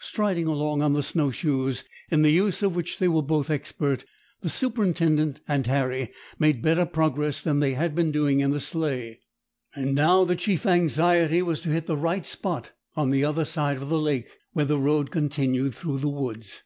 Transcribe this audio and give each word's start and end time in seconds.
Striding 0.00 0.48
along 0.48 0.82
on 0.82 0.94
the 0.94 1.00
snow 1.04 1.30
shoes, 1.30 1.84
in 2.10 2.22
the 2.22 2.32
use 2.32 2.60
of 2.60 2.74
which 2.74 2.98
they 2.98 3.06
were 3.06 3.22
both 3.22 3.50
expert, 3.50 4.04
the 4.40 4.48
superintendent 4.48 5.38
and 5.46 5.64
Harry 5.68 6.10
made 6.40 6.60
better 6.60 6.84
progress 6.84 7.40
than 7.40 7.60
they 7.60 7.74
had 7.74 7.94
been 7.94 8.10
doing 8.10 8.40
in 8.40 8.50
the 8.50 8.58
sleigh, 8.58 9.20
and 9.76 9.94
now 9.94 10.24
the 10.24 10.34
chief 10.34 10.66
anxiety 10.66 11.40
was 11.40 11.60
to 11.60 11.68
hit 11.68 11.86
the 11.86 11.96
right 11.96 12.26
spot 12.26 12.72
on 12.96 13.10
the 13.10 13.24
other 13.24 13.44
side 13.44 13.76
of 13.80 13.88
the 13.88 14.00
lake, 14.00 14.26
where 14.54 14.64
the 14.64 14.76
road 14.76 15.12
continued 15.12 15.72
through 15.76 16.00
the 16.00 16.08
woods. 16.08 16.64